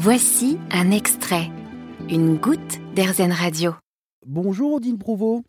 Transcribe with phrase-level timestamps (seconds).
[0.00, 1.50] Voici un extrait,
[2.08, 3.74] une goutte d'Airzen Radio.
[4.24, 5.42] Bonjour Odile Prouveau.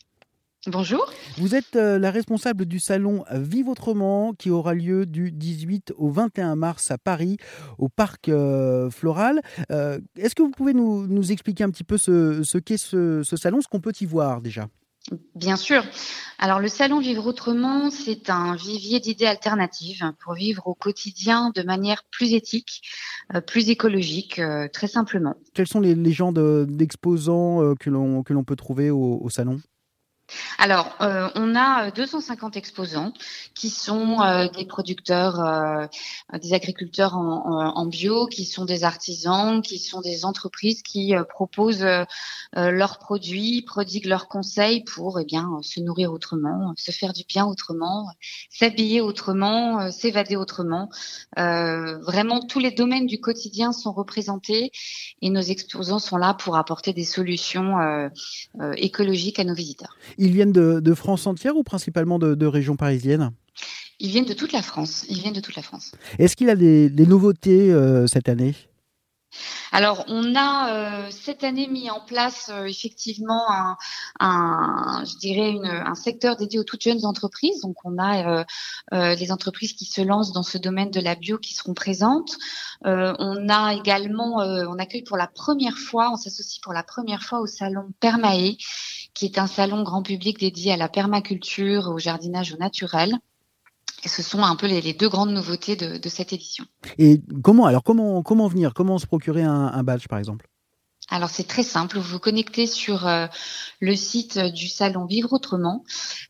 [0.66, 1.08] Bonjour.
[1.38, 6.10] Vous êtes euh, la responsable du salon Vive Autrement qui aura lieu du 18 au
[6.10, 7.38] 21 mars à Paris
[7.78, 9.40] au parc euh, floral.
[9.72, 13.68] Euh, est-ce que vous pouvez nous, expliquer un petit peu ce, qu'est ce, salon, ce
[13.68, 14.68] qu'on peut y voir déjà?
[15.36, 15.84] Bien sûr.
[16.38, 21.64] Alors le salon Vivre Autrement, c'est un vivier d'idées alternatives pour vivre au quotidien de
[21.64, 22.82] manière plus éthique,
[23.48, 24.42] plus écologique,
[24.72, 25.36] très simplement.
[25.54, 29.60] Quels sont les, genres d'exposants que l'on peut trouver au salon?
[30.58, 33.14] Alors, euh, on a 250 euh, exposants
[33.54, 35.90] qui sont euh, des producteurs,
[36.34, 41.86] des agriculteurs en, bio, qui sont des artisans, qui sont des entreprises qui proposent
[42.54, 47.46] leurs produits, prodiguent leurs conseils pour eh bien se nourrir autrement, se faire du bien
[47.46, 48.08] autrement,
[48.50, 50.90] s'habiller autrement, s'évader autrement.
[51.36, 54.72] vraiment, tous les domaines du quotidien sont représentés
[55.22, 58.10] et nos exposants sont là pour apporter des solutions
[58.76, 59.96] écologiques à nos visiteurs.
[60.22, 63.32] Ils viennent de, France entière ou principalement de, régions parisiennes
[64.00, 65.06] Ils viennent de toute la France.
[65.10, 65.94] Ils viennent de toute la France.
[66.20, 68.54] Est-ce qu'il a des, nouveautés euh, cette année?
[69.72, 73.44] Alors, on a euh, cette année mis en place euh, effectivement
[74.20, 77.62] un, je dirais, un secteur dédié aux toutes jeunes entreprises.
[77.62, 78.44] Donc, on a
[78.94, 82.38] euh, les entreprises qui se lancent dans ce domaine de la bio qui seront présentes.
[82.84, 87.40] on a également, on accueille pour la première fois, on s'associe pour la première fois
[87.40, 88.58] au salon Permae,
[89.20, 93.16] qui est un salon grand public dédié à la permaculture, au jardinage au naturel.
[94.06, 96.64] Et ce sont un peu les, deux grandes nouveautés de, cette édition.
[96.98, 98.74] Et comment alors comment comment venir?
[98.74, 100.48] Comment se procurer un, badge par exemple?
[101.10, 103.26] Alors c'est très simple, vous vous connectez sur euh,
[103.80, 105.84] le site du salon Vivre Autrement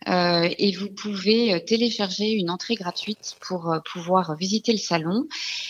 [0.08, 5.28] euh, et vous pouvez euh, télécharger une entrée gratuite pour pouvoir visiter le salon.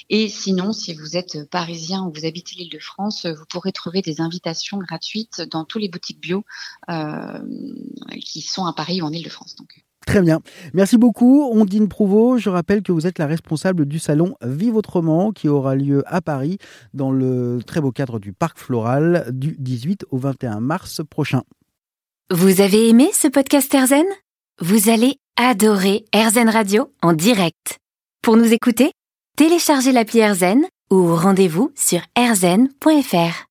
[0.10, 4.02] Et sinon, si vous êtes parisien ou vous habitez l'île de France, vous pourrez trouver
[4.02, 6.44] des invitations gratuites dans tous les boutiques bio
[8.22, 9.56] qui sont à Paris ou en île de France.
[10.10, 10.42] Très bien.
[10.74, 12.40] Merci beaucoup, Ondine Prouveau.
[12.40, 16.20] Je rappelle que vous êtes la responsable du salon Vive Autrement qui aura lieu à
[16.20, 16.58] Paris
[16.96, 21.44] dans le très beau cadre du Parc Floral du 18 au 21 mars prochain.
[22.32, 24.06] Vous avez aimé ce podcast Erzen
[24.60, 27.78] Vous allez adorer Erzen Radio en direct.
[28.24, 28.92] Pour nous écouter,
[29.38, 33.46] téléchargez l'appli Erzen ou rendez-vous sur erzen.fr.